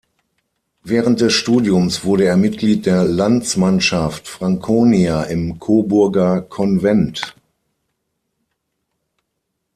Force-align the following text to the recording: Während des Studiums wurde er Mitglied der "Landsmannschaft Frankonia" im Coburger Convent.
Während 0.83 1.21
des 1.21 1.31
Studiums 1.33 2.03
wurde 2.03 2.23
er 2.25 2.35
Mitglied 2.35 2.87
der 2.87 3.03
"Landsmannschaft 3.03 4.27
Frankonia" 4.27 5.25
im 5.25 5.59
Coburger 5.59 6.41
Convent. 6.41 7.35